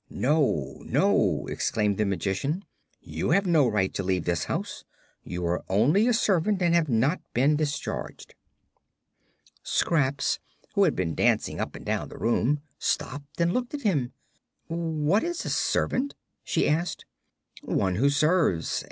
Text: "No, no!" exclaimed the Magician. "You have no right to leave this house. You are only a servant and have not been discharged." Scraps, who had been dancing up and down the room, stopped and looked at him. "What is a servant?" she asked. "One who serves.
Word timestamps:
"No, 0.09 0.81
no!" 0.83 1.45
exclaimed 1.45 1.99
the 1.99 2.07
Magician. 2.07 2.65
"You 3.01 3.29
have 3.33 3.45
no 3.45 3.67
right 3.67 3.93
to 3.93 4.01
leave 4.01 4.25
this 4.25 4.45
house. 4.45 4.83
You 5.23 5.45
are 5.45 5.63
only 5.69 6.07
a 6.07 6.11
servant 6.13 6.59
and 6.59 6.73
have 6.73 6.89
not 6.89 7.21
been 7.35 7.55
discharged." 7.55 8.33
Scraps, 9.61 10.39
who 10.73 10.85
had 10.85 10.95
been 10.95 11.13
dancing 11.13 11.59
up 11.61 11.75
and 11.75 11.85
down 11.85 12.09
the 12.09 12.17
room, 12.17 12.61
stopped 12.79 13.39
and 13.39 13.53
looked 13.53 13.75
at 13.75 13.83
him. 13.83 14.11
"What 14.65 15.23
is 15.23 15.45
a 15.45 15.49
servant?" 15.51 16.15
she 16.43 16.67
asked. 16.67 17.05
"One 17.61 17.93
who 17.97 18.09
serves. 18.09 18.79